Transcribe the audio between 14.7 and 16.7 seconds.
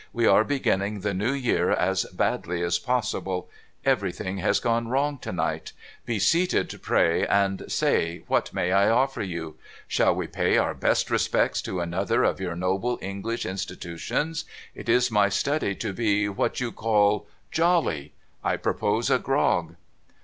It is my study to be, what